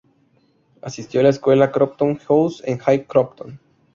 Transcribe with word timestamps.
Asistió 0.81 1.19
a 1.19 1.23
la 1.25 1.29
escuela 1.29 1.71
Crompton 1.71 2.17
House 2.17 2.63
en 2.65 2.79
High 2.79 3.05
Crompton. 3.05 3.59